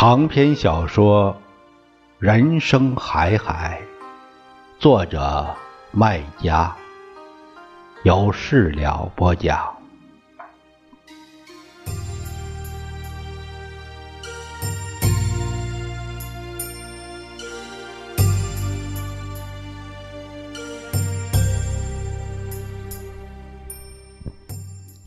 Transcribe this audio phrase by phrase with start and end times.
[0.00, 1.34] 长篇小说
[2.20, 3.82] 《人生海海》，
[4.80, 5.44] 作者
[5.90, 6.72] 麦家，
[8.04, 9.76] 由事了播讲。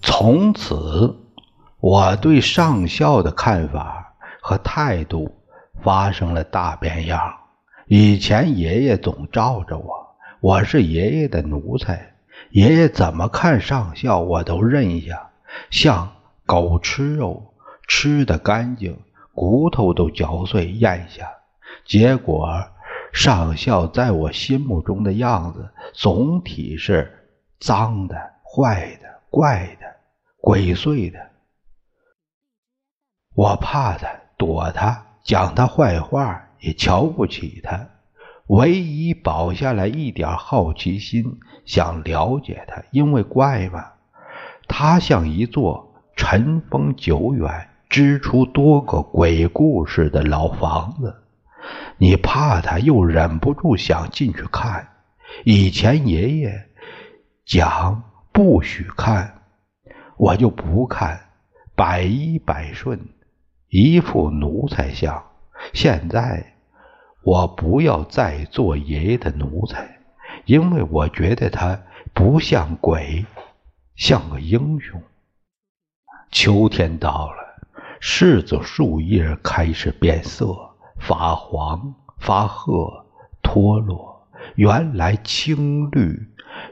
[0.01, 1.15] 从此，
[1.79, 4.10] 我对上校的看法。
[4.41, 5.33] 和态度
[5.83, 7.37] 发生了大变样。
[7.85, 12.13] 以前爷爷总罩着我，我是爷爷的奴才，
[12.49, 15.29] 爷爷怎么看上校我都认下，
[15.69, 16.11] 像
[16.45, 17.53] 狗吃肉，
[17.87, 18.97] 吃的干净，
[19.33, 21.29] 骨头都嚼碎咽下。
[21.85, 22.63] 结果
[23.11, 27.27] 上校在我心目中的样子，总体是
[27.59, 29.85] 脏的、坏的、怪的、
[30.39, 31.19] 鬼祟的。
[33.35, 34.20] 我怕他。
[34.41, 37.89] 躲他，讲他坏话，也瞧不起他。
[38.47, 43.85] 唯一保下来一点好奇心，想了解他，因为怪嘛。
[44.67, 51.15] 他像一座尘封久远、支出多个鬼故事的老房子，
[51.99, 54.87] 你怕他，又忍不住想进去看。
[55.45, 56.67] 以前爷爷
[57.45, 59.43] 讲不许看，
[60.17, 61.19] 我就不看，
[61.75, 62.99] 百依百顺。
[63.71, 65.23] 一副奴才相。
[65.73, 66.55] 现在
[67.23, 69.97] 我不要再做爷爷的奴才，
[70.43, 71.81] 因为我觉得他
[72.13, 73.25] 不像鬼，
[73.95, 75.01] 像个英雄。
[76.31, 77.37] 秋天到了，
[78.01, 80.53] 柿子树叶开始变色，
[80.99, 83.05] 发黄、发褐、
[83.41, 84.27] 脱落。
[84.55, 86.27] 原来青绿、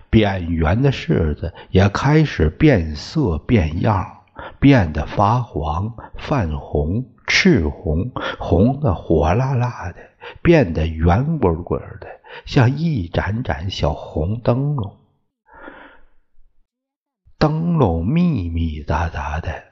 [0.10, 4.19] 扁圆的柿子也开始变色变样。
[4.60, 9.96] 变得发黄、泛红、赤红，红的火辣辣的，
[10.42, 12.08] 变得圆滚滚的，
[12.46, 14.96] 像一盏盏小红灯笼。
[17.38, 19.64] 灯笼密密匝匝的，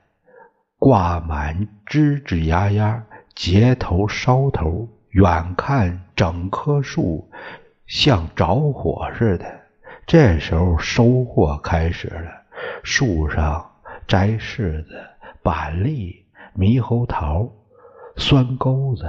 [0.77, 3.03] 挂满枝枝丫丫，
[3.35, 7.29] 结头梢头，远看整棵树
[7.85, 9.45] 像着火似的。
[10.06, 12.31] 这时候收获开始了，
[12.83, 13.69] 树上。
[14.07, 14.95] 摘柿子、
[15.44, 16.23] 板栗、
[16.57, 17.51] 猕猴桃、
[18.16, 19.06] 酸钩子，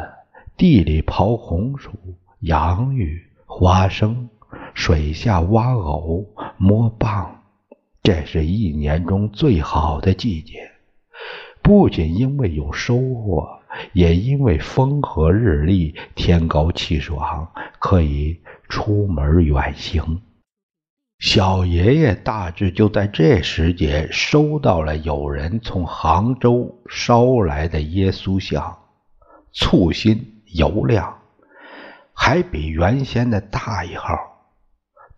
[0.57, 1.93] 地里刨红薯、
[2.41, 4.29] 洋芋、花生，
[4.75, 6.27] 水下挖藕、
[6.57, 7.29] 摸蚌。
[8.03, 10.69] 这是一年中最好的季节，
[11.63, 13.61] 不仅因为有收获，
[13.93, 17.47] 也因为风和日丽，天高气爽，
[17.79, 20.23] 可以出门远行。
[21.19, 28.79] 小爷爷大致就在这时节收到了有人从杭州捎来的耶稣像，
[29.53, 31.19] 簇新油亮，
[32.15, 34.17] 还比原先的大一号。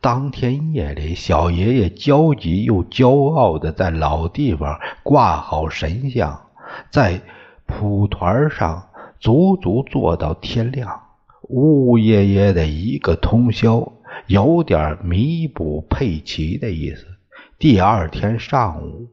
[0.00, 6.46] 当天夜里，小爷爷焦急又骄傲地在老地方挂好神像，
[6.90, 7.20] 在
[7.66, 8.88] 蒲团上
[9.18, 11.02] 足足坐到天亮，
[11.50, 13.92] 呜呜咽咽的一个通宵。
[14.26, 17.06] 有点弥补佩奇的意思。
[17.58, 19.08] 第二天上午，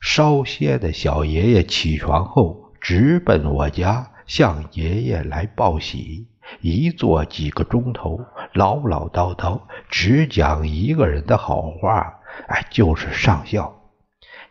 [0.00, 6.28] 稍歇的小爷爷起床后，直奔我家向爷爷来报喜。
[6.60, 8.20] 一坐几个钟头，
[8.52, 13.80] 唠唠叨叨，只讲一个人的好话，哎，就是上校。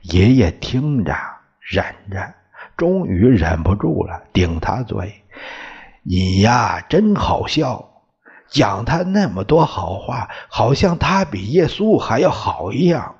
[0.01, 1.15] 爷爷听着，
[1.61, 2.33] 忍着，
[2.75, 5.13] 终于忍不住了，顶他嘴
[6.03, 7.91] ：“你呀，真好笑。”
[8.53, 13.15] 讲他那么多好话，好像他比耶稣还要好一样。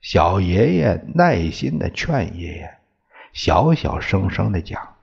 [0.00, 2.70] 小爷爷耐心的劝爷爷，
[3.32, 4.96] 小小声声的讲：“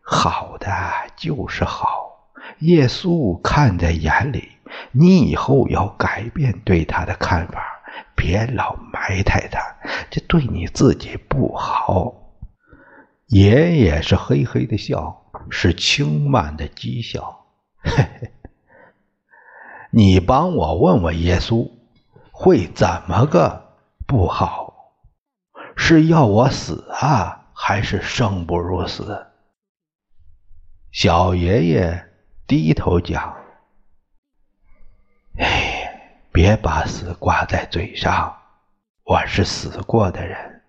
[0.00, 0.70] 好的
[1.14, 4.48] 就是好，耶稣看在眼里，
[4.92, 7.62] 你以后要改变对他的看法，
[8.16, 9.60] 别老埋汰他，
[10.10, 12.14] 这对你自己不好。”
[13.28, 17.41] 爷爷是嘿嘿的笑，是轻慢的讥笑。
[17.84, 17.90] 嘿
[18.20, 18.32] 嘿，
[19.90, 21.70] 你帮我问问耶稣，
[22.30, 23.76] 会怎么个
[24.06, 24.94] 不好？
[25.76, 29.26] 是要我死啊，还是生不如死？
[30.90, 32.08] 小爷爷
[32.46, 33.34] 低头讲
[35.38, 38.36] ：“哎，别把死挂在嘴上，
[39.04, 40.62] 我是死过的人，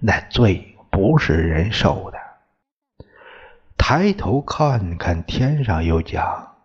[0.00, 2.15] 那罪不是人受的。”
[3.76, 6.56] 抬头看看天上，又讲：“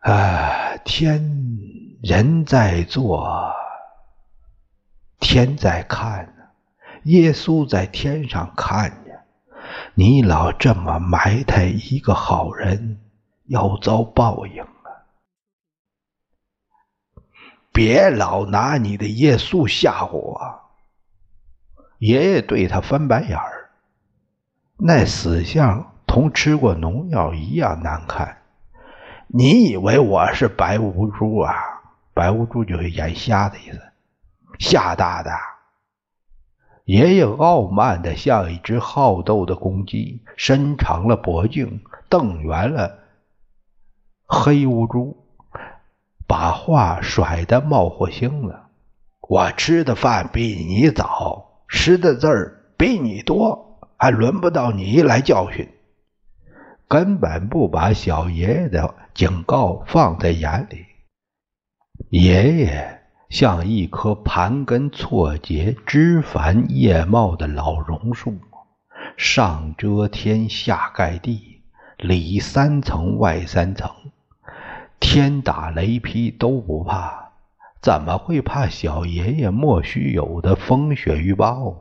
[0.00, 1.58] 啊，天
[2.02, 3.52] 人在做，
[5.20, 6.44] 天在看呢。
[7.04, 9.24] 耶稣在天上看着，
[9.94, 13.00] 你老这么埋汰一个好人，
[13.46, 15.04] 要遭报应啊！
[17.72, 20.60] 别老拿你的耶稣吓唬我。
[21.98, 23.63] 爷爷对他翻白眼儿，
[24.76, 28.38] 那死相同吃过农药一样难看。
[29.28, 31.54] 你以为我是白无珠啊？
[32.12, 33.80] 白无珠就是眼瞎的意思。
[34.58, 35.30] 吓大的！
[36.84, 42.98] 爷爷傲慢的像一只好斗的公鸡，伸长了脖颈，瞪圆了
[44.26, 45.16] 黑乌珠，
[46.28, 48.68] 把话甩得冒火星了。
[49.20, 53.73] 我吃的饭比你早，识的字儿比你多，
[54.04, 55.66] 还轮不到你来教训。
[56.86, 60.84] 根本不把小爷爷的警告放在眼里。
[62.10, 68.34] 爷爷像一棵盘根错节、枝繁叶茂的老榕树，
[69.16, 71.62] 上遮天，下盖地，
[71.96, 73.90] 里三层外三层，
[75.00, 77.30] 天打雷劈都不怕，
[77.80, 81.80] 怎么会怕小爷爷莫须有的风雪预报？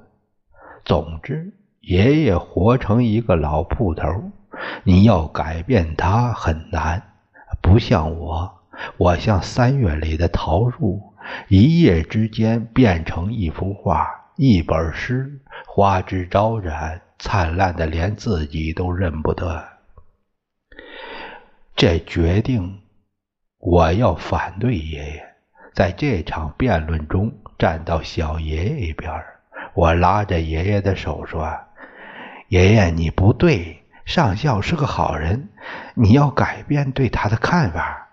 [0.86, 1.54] 总之，
[1.84, 4.08] 爷爷活成一个老铺头。
[4.84, 7.02] 你要改变他很难，
[7.62, 8.62] 不像我，
[8.98, 11.14] 我像三月里的桃树，
[11.50, 14.08] 一夜之间变成一幅画、
[14.38, 19.64] 一本诗，花枝招展，灿烂的连自己都认不得。
[21.76, 22.80] 这决定，
[23.58, 25.26] 我要反对爷爷，
[25.74, 29.12] 在这场辩论中站到小爷爷一边。
[29.74, 31.52] 我拉着爷爷的手说
[32.50, 35.48] ：“爷爷，你不对。”上校是个好人，
[35.96, 38.10] 你要改变对他的看法。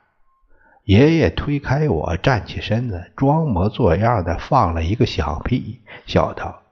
[0.84, 6.62] 爷爷推开我，站起身子，装模作样的放了一个响屁，笑道：“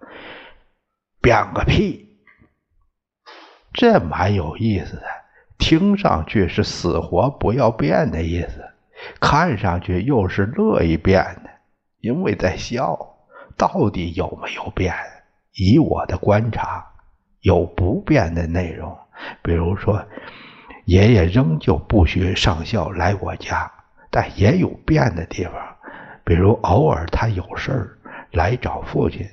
[1.21, 2.07] 变个屁！
[3.73, 5.03] 这蛮有意思的，
[5.59, 8.65] 听上去是死活不要变的意思，
[9.21, 11.51] 看上去又是乐意变的，
[12.01, 12.97] 因为在笑。
[13.57, 14.95] 到底有没有变？
[15.55, 16.87] 以我的观察，
[17.41, 18.97] 有不变的内容。”
[19.43, 20.07] 比如说，
[20.85, 23.71] 爷爷仍旧不许上校来我家，
[24.11, 25.53] 但也有变的地方。
[26.25, 27.99] 比如偶尔他有事儿
[28.31, 29.27] 来找父亲，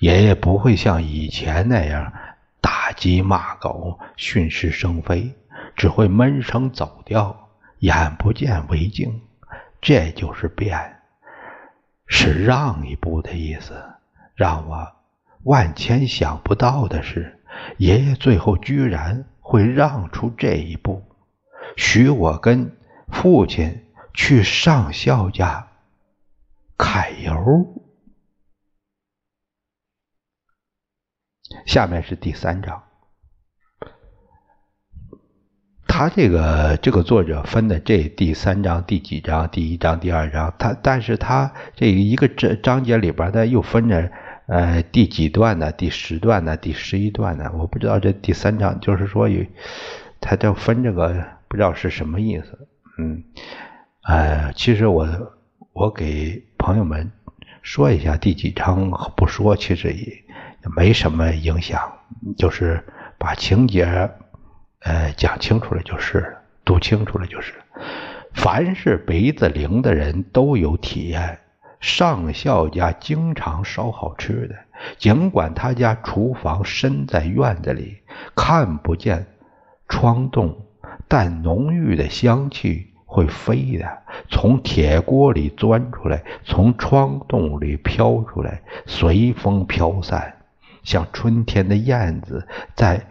[0.00, 2.12] 爷爷不会像以前那样
[2.60, 5.32] 打鸡骂狗、训斥生非，
[5.76, 9.22] 只会闷声走掉，眼不见为净。
[9.80, 10.96] 这就是变，
[12.06, 13.74] 是让一步的意思。
[14.34, 14.92] 让我
[15.44, 17.38] 万千想不到的是。
[17.76, 21.02] 爷爷最后居然会让出这一步，
[21.76, 22.76] 许我跟
[23.08, 23.84] 父亲
[24.14, 25.68] 去上校家
[26.78, 27.84] 揩油。
[31.66, 32.82] 下面是第三章，
[35.86, 39.48] 他这个这个作者分的这第三章第几章？
[39.50, 44.10] 第一章、第二章，他但是他这一个章章节里边的又分着。
[44.46, 45.70] 呃，第几段呢？
[45.72, 46.56] 第十段呢？
[46.56, 47.50] 第十一段呢？
[47.54, 49.44] 我不知道这第三章就是说有，
[50.20, 52.68] 他这分这个不知道是什么意思。
[52.98, 53.22] 嗯，
[54.02, 55.08] 呃，其实我
[55.72, 57.10] 我给朋友们
[57.62, 60.24] 说一下第几章，不说其实也
[60.76, 61.80] 没什么影响，
[62.36, 62.84] 就是
[63.18, 63.84] 把情节
[64.80, 67.54] 呃讲清楚了就是，读清楚了就是。
[68.34, 71.38] 凡是鼻子灵的人都有体验。
[71.82, 74.54] 上校家经常烧好吃的，
[74.96, 77.98] 尽管他家厨房深在院子里，
[78.36, 79.26] 看不见
[79.88, 80.56] 窗洞，
[81.08, 83.98] 但浓郁的香气会飞的，
[84.30, 90.36] 从铁锅里钻出来，从窗洞里飘出来，随风飘散，
[90.84, 92.46] 像春天的燕子
[92.76, 93.04] 在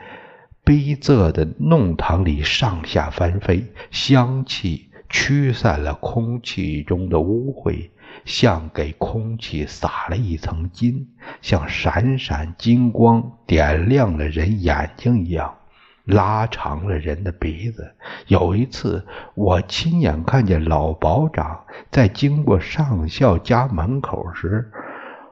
[0.64, 7.92] 逼仄的弄堂里上下翻飞，香气驱散了空气中的污秽。
[8.26, 11.08] 像给空气撒了一层金，
[11.42, 15.58] 像闪闪金光点亮了人眼睛一样，
[16.04, 17.96] 拉长了人的鼻子。
[18.28, 24.70] 有一次，我亲眼看见老保长在经过上校家门口时，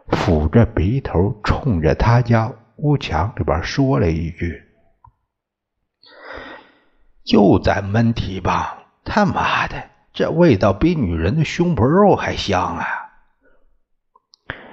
[0.07, 4.63] 抚着鼻头，冲着他家屋墙里边说了一句
[7.25, 8.65] ：“就在闷蹄膀，
[9.09, 12.85] 他妈的！”这味道比女人的胸脯肉还香啊！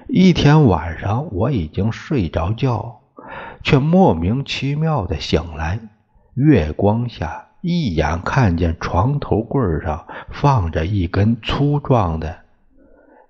[0.09, 3.01] 一天晚上，我已经睡着觉，
[3.63, 5.81] 却莫名其妙的醒来。
[6.35, 12.41] 月光下，一眼看见床头柜上放着一根粗壮的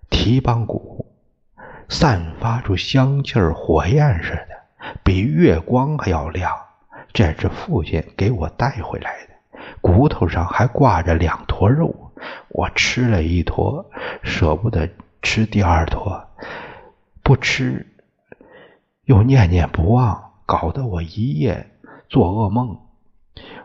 [0.08, 1.06] 提棒骨，
[1.88, 4.96] 散发出香气儿，火焰似的。
[5.02, 6.50] 比月光还要亮。
[7.12, 9.34] 这是父亲给我带回来的，
[9.80, 12.12] 骨头上还挂着两坨肉。
[12.48, 13.90] 我吃了一坨，
[14.22, 14.88] 舍不得
[15.20, 16.28] 吃第二坨，
[17.22, 17.86] 不吃
[19.04, 21.70] 又念念不忘，搞得我一夜
[22.08, 22.78] 做噩梦。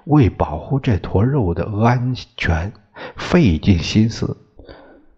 [0.06, 2.74] 为保护这坨肉的安全，
[3.16, 4.38] 费尽心思。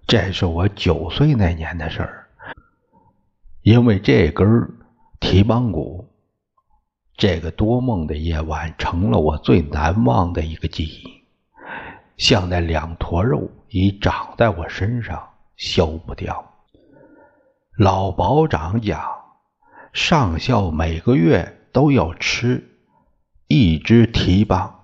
[0.06, 2.28] 这是我九岁那年的事儿，
[3.62, 4.70] 因为这根
[5.20, 6.13] 提棒骨。
[7.24, 11.24] 这个多梦的夜晚成了我最难忘的一个记忆，
[12.18, 16.52] 像那两坨肉已长在我身上，消不掉。
[17.78, 19.02] 老保长讲，
[19.94, 22.62] 上校每个月都要吃
[23.48, 24.82] 一只提棒，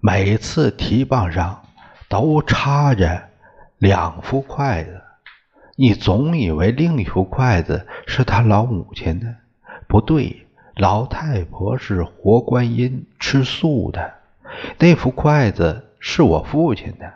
[0.00, 1.62] 每次提棒上
[2.08, 3.22] 都插着
[3.78, 5.00] 两副筷子。
[5.76, 9.32] 你总以为另一副筷子是他老母亲的，
[9.86, 10.48] 不对。
[10.80, 14.14] 老太婆是活观音，吃素的。
[14.78, 17.12] 那副筷子是我父亲的。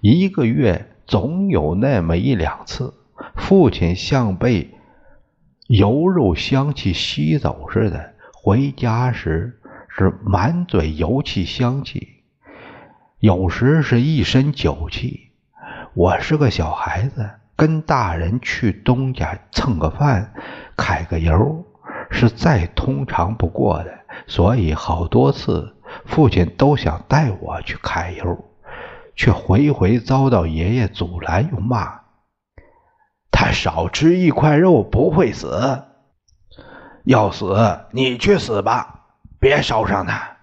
[0.00, 2.94] 一个月总有那么一两次，
[3.34, 4.70] 父亲像被
[5.66, 12.22] 油肉香气吸走似的，回家时是满嘴油气香气，
[13.18, 15.32] 有时是一身酒气。
[15.94, 20.32] 我是个小孩子，跟大人去东家蹭个饭，
[20.76, 21.66] 揩个油。
[22.10, 23.90] 是再通常不过的，
[24.26, 25.74] 所以好多次
[26.04, 28.44] 父亲都想带我去揩油，
[29.16, 32.00] 却回回遭到爷爷阻拦又骂。
[33.30, 35.82] 他少吃一块肉不会死，
[37.04, 39.06] 要死你去死吧，
[39.40, 40.36] 别烧伤他。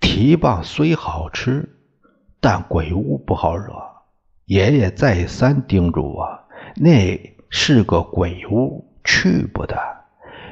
[0.00, 1.78] 蹄棒虽好吃，
[2.40, 3.72] 但鬼屋不好惹。
[4.46, 6.26] 爷爷再三叮嘱我，
[6.74, 8.89] 那是个鬼屋。
[9.04, 9.76] 去不得。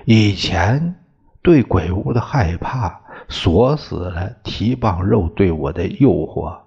[0.05, 0.95] 以前
[1.43, 6.59] 对鬼屋的害怕锁死了提棒肉对我的诱惑，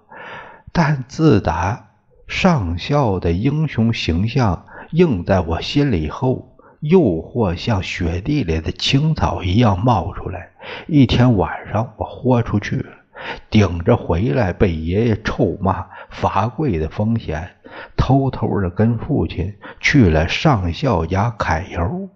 [0.72, 1.88] 但自打
[2.28, 10.50] 上校的英雄形象映在我心里后，诱惑像雪地里的青草一样冒出来。
[10.86, 12.90] 一天晚上，我豁出去了，
[13.50, 17.50] 顶着回来被爷爷臭骂罚跪的风险，
[17.96, 22.08] 偷偷的跟父亲去了上校家揩油。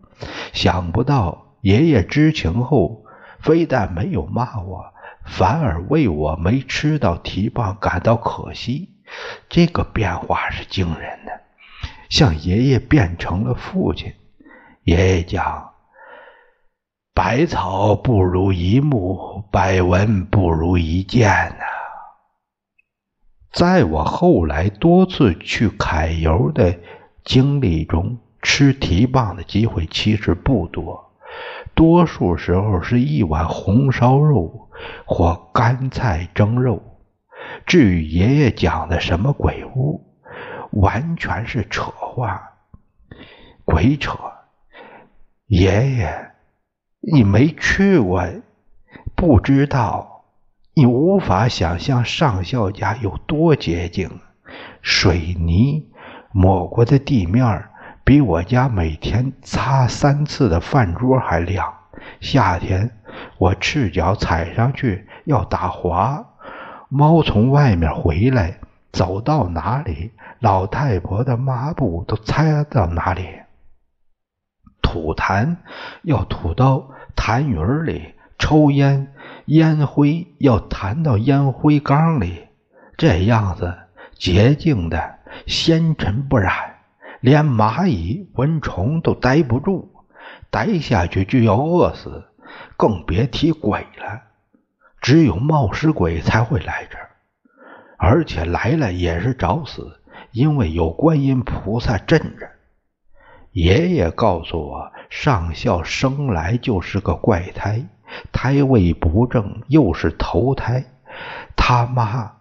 [0.52, 3.04] 想不到爷爷知情后，
[3.40, 4.84] 非但没有骂我，
[5.25, 8.90] 反而为我没吃到提棒感到可惜。
[9.48, 11.32] 这个变化是惊人的，
[12.08, 14.12] 像爷爷变成了父亲。
[14.82, 15.70] 爷爷讲
[17.14, 21.64] ：“百草不如一木，百闻不如一见呐。”
[23.56, 26.78] 在我后来多次去揩油的
[27.25, 28.18] 经历中。
[28.42, 31.10] 吃提棒的机会其实不多，
[31.75, 34.68] 多数时候是一碗红烧肉
[35.04, 36.80] 或干菜蒸肉。
[37.66, 40.00] 至于爷爷讲的什么鬼屋，
[40.70, 42.40] 完全是扯话，
[43.64, 44.16] 鬼扯。
[45.48, 46.30] 爷爷，
[47.00, 48.22] 你没去过，
[49.16, 50.15] 不知道，
[50.78, 54.21] 你无法想象上校家有多洁净，
[54.83, 55.88] 水泥
[56.33, 57.64] 抹过的地面
[58.04, 61.73] 比我家每天擦三次的饭桌还亮。
[62.21, 62.90] 夏天
[63.38, 66.23] 我赤脚踩上去要打滑，
[66.90, 68.61] 猫从外面回来，
[68.92, 73.26] 走到哪里，老太婆的抹布都擦到哪里。
[74.83, 75.56] 吐痰
[76.02, 79.14] 要吐到痰盂里，抽烟
[79.46, 82.46] 烟灰要弹到烟灰缸里，
[82.96, 83.74] 这样子
[84.14, 86.74] 洁净的纤尘不染。
[87.20, 89.88] 连蚂蚁、蚊虫都待不住，
[90.50, 92.24] 待下去就要饿死，
[92.76, 94.22] 更别提鬼了。
[95.00, 97.10] 只有冒失鬼才会来这儿，
[97.96, 100.00] 而且来了也是找死，
[100.30, 102.48] 因为有观音菩萨镇着。
[103.52, 107.82] 爷爷告诉我，上校生来就是个怪胎，
[108.32, 110.84] 胎位不正，又是头胎，
[111.56, 112.32] 他妈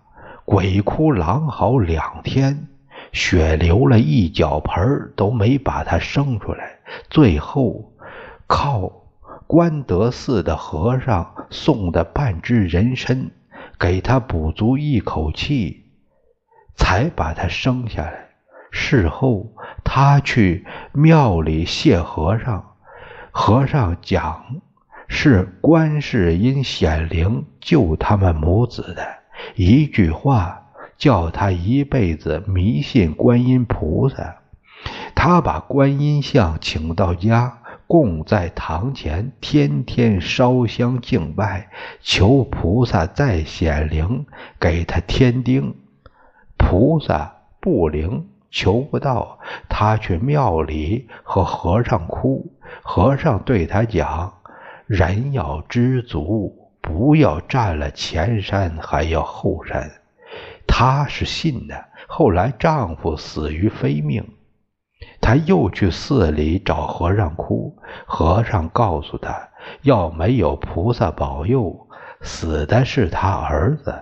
[0.45, 2.67] 鬼哭狼嚎两天。
[3.12, 6.79] 血流了一脚盆都没把他生出来，
[7.10, 7.93] 最后
[8.45, 8.91] 靠
[9.48, 13.31] 关德寺的和尚送的半只人参
[13.79, 15.86] 给他补足一口气，
[16.75, 18.29] 才把他生下来。
[18.72, 19.53] 事后
[19.86, 22.75] 他去庙里谢和尚，
[23.31, 24.62] 和尚讲
[25.07, 29.05] 是观世音显灵救他们母子的
[29.55, 30.62] 一句话。
[30.97, 34.38] 叫他一辈子迷信观音菩萨。
[35.13, 41.69] 他把观音像请到家，供在堂前，天天烧香敬拜，
[42.00, 44.25] 求菩萨再显灵，
[44.57, 45.75] 给他添丁。
[46.57, 52.53] 菩萨不灵，求不到，他去庙里和和尚哭。
[52.83, 54.33] 和尚对他讲
[54.88, 59.89] ：“人要知足，不要占了前山还要后山。”
[60.68, 61.86] 他是信的。
[62.08, 64.24] 后来丈夫死于非命。
[65.20, 67.75] 他又去寺里找和尚哭，
[68.06, 69.50] 和尚告诉他，
[69.82, 71.88] 要没有菩萨保佑，
[72.22, 73.94] 死的是他儿子，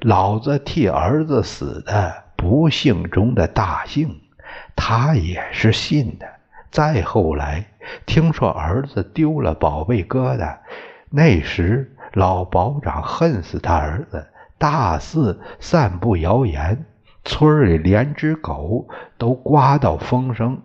[0.00, 4.20] 老子替儿子死的，不幸中的大幸。
[4.74, 6.26] 他也是信的。
[6.70, 7.66] 再后来，
[8.04, 10.58] 听说儿子丢了宝贝疙瘩，
[11.10, 14.26] 那时老保长恨死他儿子，
[14.58, 16.86] 大肆散布谣言。
[17.24, 18.86] 村里连只狗
[19.18, 20.62] 都刮到风声，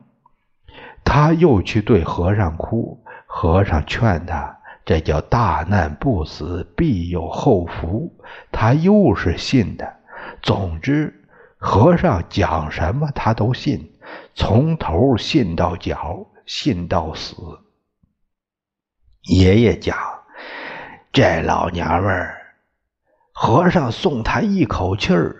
[1.04, 8.14] 他又去对和尚哭，和尚劝他，这叫大难不死，必有后福。
[8.52, 9.92] 他又是信的。
[10.44, 11.26] 总之，
[11.58, 13.91] 和尚讲什么他都信，
[14.34, 17.36] 从头信到脚，信到死。
[19.24, 19.98] 爷爷讲，
[21.12, 22.56] 这老娘们儿，
[23.34, 25.38] 和尚送他一口气儿。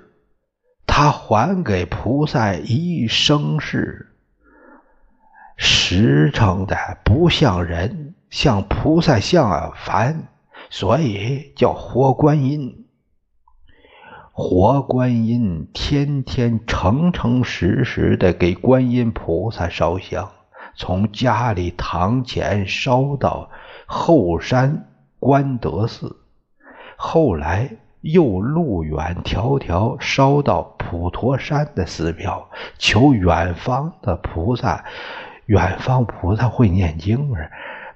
[0.86, 4.14] 他还给菩萨一生事，
[5.56, 6.76] 实诚的
[7.06, 10.28] 不像人，像菩萨像凡，
[10.70, 12.90] 所以叫活观音。
[14.34, 20.32] 活观音天天诚诚实实的给观音菩萨烧香，
[20.76, 23.50] 从家里堂前烧到
[23.86, 24.88] 后山
[25.20, 26.18] 观德寺，
[26.96, 27.78] 后来。
[28.02, 34.84] 又路远迢迢烧到普陀山的寺庙，求远方的菩萨。
[35.46, 37.52] 远方菩萨会念经儿，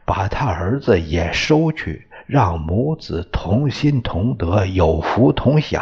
[0.05, 5.81] 把他儿子也收去，让母子同心同德，有福同享。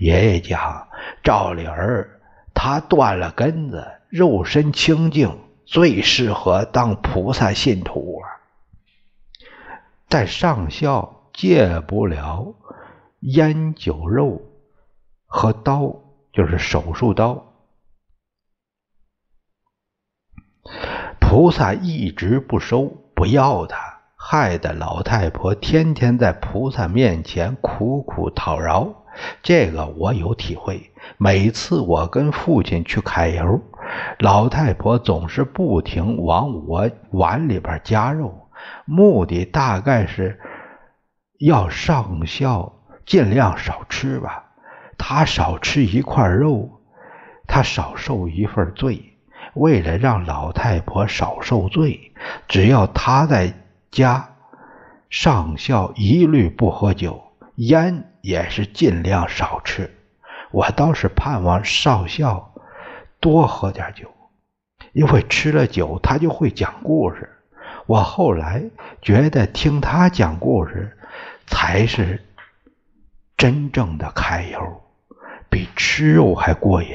[0.00, 0.88] 爷爷讲，
[1.22, 2.20] 照理儿
[2.54, 8.24] 他断了根子，肉身清净，最适合当菩萨信徒啊。
[10.08, 12.54] 但上校戒不了。
[13.20, 14.40] 烟酒肉
[15.26, 15.94] 和刀，
[16.32, 17.52] 就是手术刀。
[21.20, 28.99] 菩萨一直不收，不要他，害得老太婆天天在菩萨面前苦苦讨饶。
[29.42, 30.90] 这个我有体会。
[31.18, 33.60] 每次我跟父亲去揩油，
[34.18, 38.48] 老太婆总是不停往我碗里边加肉，
[38.84, 40.38] 目的大概是
[41.38, 42.76] 要上孝。
[43.06, 44.44] 尽量少吃吧，
[44.96, 46.80] 他少吃一块肉，
[47.48, 49.18] 他少受一份罪。
[49.54, 52.12] 为了让老太婆少受罪，
[52.46, 53.52] 只要他在
[53.90, 54.36] 家
[55.08, 57.20] 上孝，一律不喝酒，
[57.68, 59.90] 烟也是尽量少吃。
[60.50, 62.54] 我倒是盼望少校
[63.20, 64.12] 多喝点酒，
[64.92, 67.30] 因为吃了酒他就会讲故事。
[67.86, 68.62] 我后来
[69.00, 70.98] 觉得听他讲故事
[71.46, 72.24] 才是。
[73.36, 74.82] 真正的揩油
[75.48, 76.94] 比吃肉还过瘾，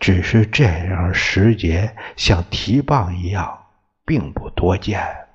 [0.00, 3.66] 只是这样时节像提棒一样，
[4.06, 5.27] 并不多见。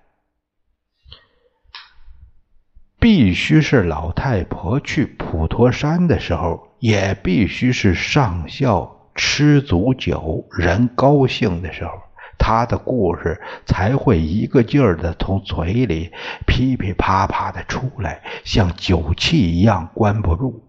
[3.03, 11.91] 必须是老太婆去普陀山的时候，也必须是上校吃足酒、人高兴的时候。
[12.39, 16.13] 他的故事才会一个劲儿的从嘴里
[16.47, 20.63] 噼噼啪啪的出来，像酒气一样关不住。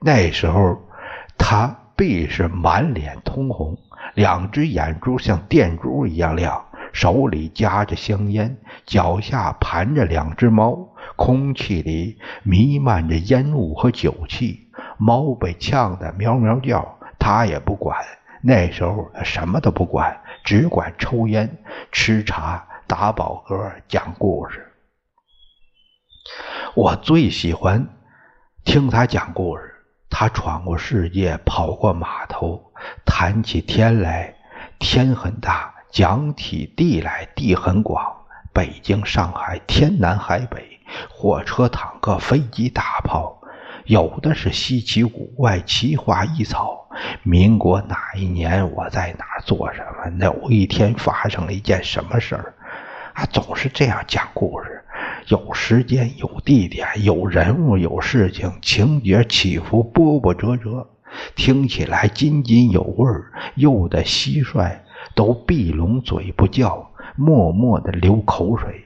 [0.00, 0.78] 那时候，
[1.36, 3.76] 他必是满脸通红，
[4.14, 10.88] 两只眼珠像电珠一样亮，手里夹着香烟，脚下盘着两只猫，
[11.20, 14.70] 空气里弥漫着烟雾和酒气。
[14.96, 18.02] 猫被呛得喵喵叫，他也不管。
[18.42, 20.18] 那时候他什么都不管。
[20.42, 21.58] 只管抽烟、
[21.92, 24.66] 吃茶、打饱嗝、讲故事。
[26.74, 27.86] 我最喜欢
[28.64, 29.74] 听他讲故事。
[30.08, 32.72] 他闯过世界，跑过码头，
[33.04, 34.34] 谈起天来，
[34.78, 38.02] 天很大；讲起地来，地很广。
[38.54, 43.40] 北京、上海，天南海北，火车、坦克、飞机、大炮，
[43.84, 46.88] 有的是稀奇古怪、奇花异草。
[47.22, 50.24] 民国哪一年我在哪儿做什么？
[50.24, 52.54] 有一天发生了一件什么事儿？
[53.14, 54.84] 啊，总是这样讲故事，
[55.28, 60.88] 有时间、有地点、有人物、有事情，情节起伏波波折折，
[61.36, 63.32] 听起来津津有味儿。
[63.54, 64.78] 有的蟋蟀
[65.14, 68.84] 都闭拢嘴不叫，默默的流口水。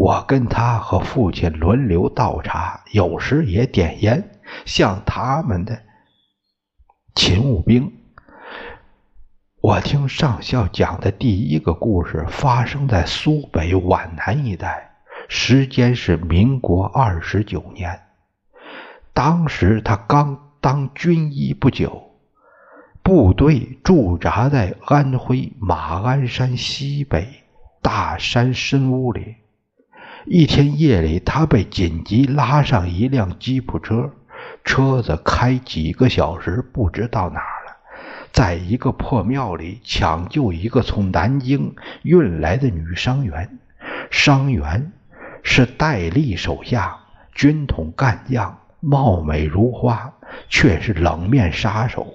[0.00, 5.78] 我跟他和父亲轮流倒茶，有时也点烟，像他们的
[7.14, 7.92] 勤务兵。
[9.60, 14.90] 我听上校讲的第一个故事发生在苏北皖南一带，
[15.28, 18.00] 时间是民国二十九年。
[19.12, 22.10] 当时他刚当军医不久，
[23.02, 27.28] 部队驻扎在安徽马鞍山西北
[27.82, 29.36] 大山深屋里。
[30.26, 34.10] 一天夜里，他被紧急拉上一辆吉普车，
[34.64, 37.76] 车子开几个小时，不知到哪儿了。
[38.30, 43.58] 在一个破庙里抢救一个从南京运来的女伤员，
[44.10, 44.92] 伤员
[45.42, 46.96] 是戴笠手下
[47.34, 50.12] 军统干将，貌美如花，
[50.48, 52.06] 却是冷面杀手，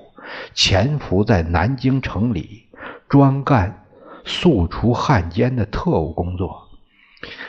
[0.53, 2.67] 潜伏在南京城里，
[3.09, 3.83] 专干
[4.23, 6.64] 肃除汉奸的特务工作，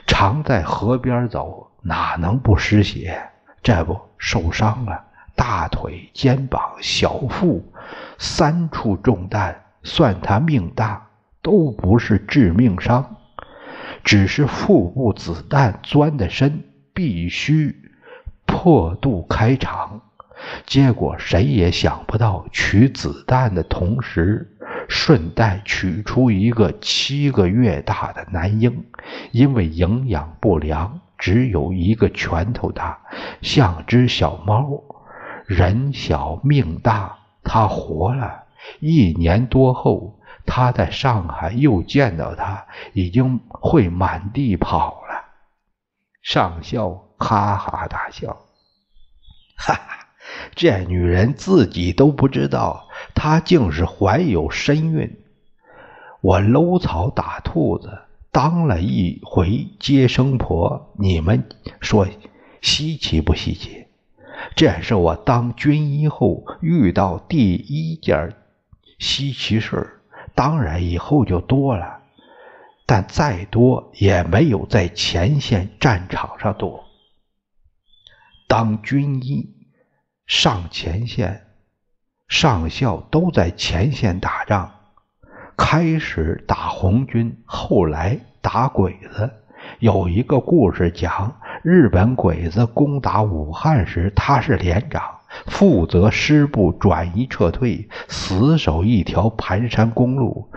[0.07, 3.21] 常在河边走，哪能不湿鞋？
[3.62, 7.64] 这不受伤了，大腿、肩膀、小腹。
[8.19, 11.07] 三处中弹，算他命大，
[11.42, 13.16] 都不是致命伤，
[14.03, 16.64] 只是腹部子弹钻得深，
[16.95, 17.77] 必须
[18.47, 20.01] 破肚开肠。
[20.66, 24.57] 结果谁也想不到，取子弹的同时，
[24.88, 28.85] 顺带取出一个七个月大的男婴，
[29.33, 32.99] 因为营养不良，只有一个拳头大，
[33.42, 34.83] 像只小猫。
[35.46, 37.18] 人小命大。
[37.49, 38.42] 他活了
[38.81, 45.25] 一年多后，他在上海又见到他，已经会满地跑了。
[46.22, 48.37] 上校哈哈大笑，
[49.57, 49.96] 哈哈，
[50.57, 55.19] 这女人自己都不知道，她竟是怀有身孕。
[56.23, 57.90] 我搂草打兔子，
[58.33, 61.47] 当了一回接生婆，你们
[61.81, 62.09] 说
[62.62, 63.85] 稀奇不稀奇？
[64.55, 68.35] 这是我当军医后遇到第一件
[68.99, 70.01] 稀奇事
[70.35, 72.01] 当然以后就多了，
[72.87, 76.85] 但再多也没有在前线战场上多。
[78.49, 79.56] 当军医
[80.27, 81.47] 上前线，
[82.29, 84.71] 上校都在前线打仗，
[85.57, 89.31] 开始打红军，后来打鬼子。
[89.79, 91.41] 有一个故事讲。
[91.62, 95.03] 日本鬼子攻打武汉时，他是连长，
[95.47, 100.53] 负责师部转移撤退，死守一条盘山公路。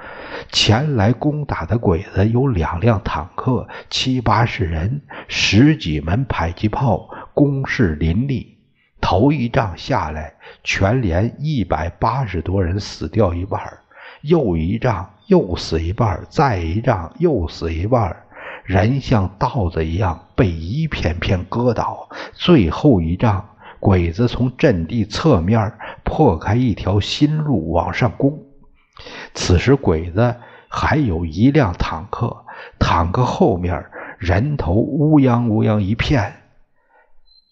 [0.51, 8.58] 前来攻打的鬼子有两辆坦克，七八十人，十几门迫击炮，攻势林立。
[9.01, 10.33] 头一仗下来，
[10.63, 13.59] 全连一百八十多人死掉一半；
[14.21, 18.15] 又一仗又死一半；再一仗又死一半。
[18.63, 22.07] 人像稻子一样被一片片割倒。
[22.33, 23.43] 最后一仗，
[23.79, 28.43] 鬼子从阵地侧面破开一条新路往上攻。
[29.33, 30.35] 此时，鬼子
[30.67, 32.45] 还有一辆坦克，
[32.77, 33.85] 坦克后面
[34.19, 36.31] 人头乌泱乌泱一片，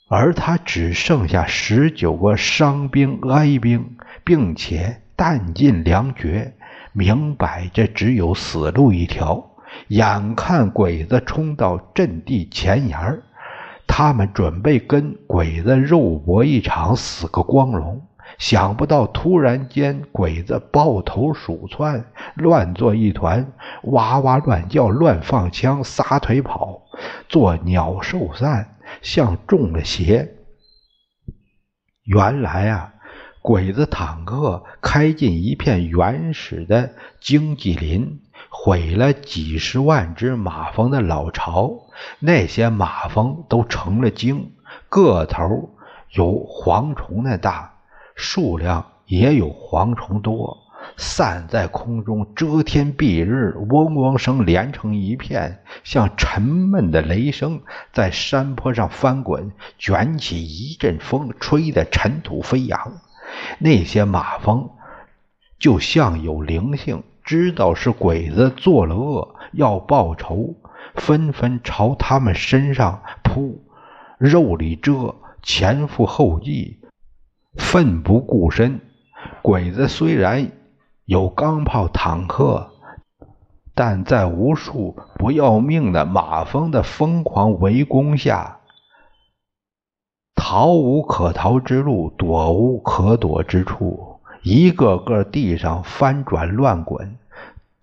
[0.09, 6.53] 而他只剩下十九个伤兵哀兵，并且弹尽粮绝，
[6.93, 9.51] 明摆着只有死路一条。
[9.89, 13.21] 眼看鬼子冲到阵地前沿儿
[13.85, 18.01] 他们准备跟鬼子肉搏一场，死个光荣。
[18.37, 23.51] 想不到突然间，鬼子抱头鼠窜，乱作一团，
[23.83, 26.81] 哇哇乱叫，乱放枪，撒腿跑，
[27.27, 30.35] 做鸟兽散，像中了邪。
[32.03, 32.93] 原来啊，
[33.41, 38.21] 鬼子坦克开进一片原始的经济林。
[38.49, 41.87] 毁了几十万只马蜂的老巢，
[42.19, 44.53] 那些马蜂都成了精，
[44.89, 45.75] 个头
[46.11, 47.79] 有蝗虫那大，
[48.15, 50.57] 数量也有蝗虫多，
[50.97, 57.61] 散在空中，遮天蔽日，嗡嗡声连成一片，像沉闷的雷声，
[57.93, 62.93] 在山坡上翻滚，卷起一阵风，吹得尘土飞扬。
[63.59, 64.71] 那些马蜂
[65.59, 67.03] 就像有灵性。
[67.23, 70.55] 知道是鬼子做了恶，要报仇，
[70.95, 73.65] 纷纷朝他们身上扑，
[74.17, 76.77] 肉里蛰，前赴后继，
[77.57, 78.79] 奋不顾身。
[79.41, 80.49] 鬼子虽然
[81.07, 82.69] 有钢炮、坦克，
[83.73, 88.59] 但在无数不要命的马蜂的疯狂围攻下，
[90.35, 94.19] 逃无可逃之路，躲无可躲之处。
[94.43, 97.15] 一个个地上翻转乱滚，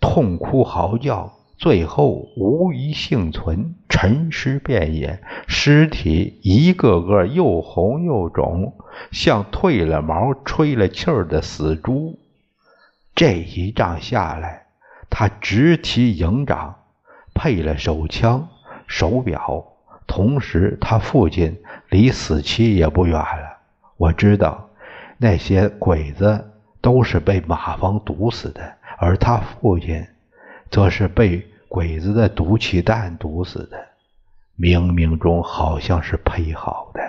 [0.03, 8.75] 痛哭嚎叫，最后无一幸存，沉尸遍野，尸体一个个又红又肿，
[9.11, 12.19] 像褪了毛、吹了气儿的死猪。
[13.15, 14.67] 这一仗下来，
[15.09, 16.75] 他直提营长，
[17.35, 18.49] 配了手枪、
[18.87, 19.65] 手表，
[20.07, 23.59] 同时他父亲离死期也不远了。
[23.97, 24.69] 我知道
[25.19, 30.07] 那些鬼子都是被马蜂毒死的，而他父亲。
[30.71, 33.79] 则是被鬼子的毒气弹毒死的，
[34.59, 37.01] 冥冥中好像是配好的，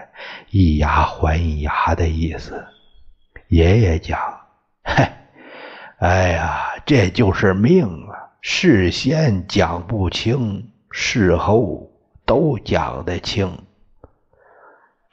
[0.51, 2.63] 以牙还牙的意思。
[3.47, 4.19] 爷爷讲
[4.85, 5.07] ：“嘿，
[5.99, 8.35] 哎呀，这就是命啊！
[8.41, 11.89] 事先讲不清，事后
[12.25, 13.57] 都讲得清。”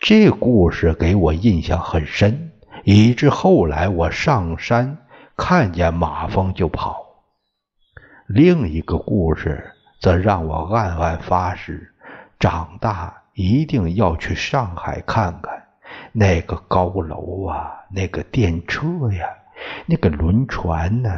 [0.01, 2.51] 这故事给我印象很深，
[2.83, 4.99] 以致后来我上山
[5.37, 7.07] 看见马蜂就跑。
[8.27, 11.95] 另一个故事则让我暗暗发誓，
[12.41, 15.63] 长大一定要去上海看看
[16.11, 19.29] 那个高楼啊，那个电车呀，
[19.87, 21.11] 那个轮船呢，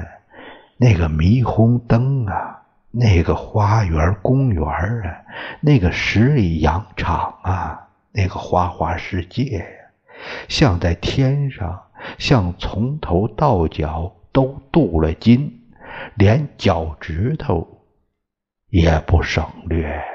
[0.77, 5.23] 那个霓虹灯啊，那个花园公园啊，
[5.61, 9.65] 那个十里洋场啊，那个花花世界呀，
[10.49, 11.83] 像在天上，
[12.19, 15.61] 像从头到脚都镀了金。
[16.17, 17.87] 连脚趾头
[18.69, 20.14] 也不省略。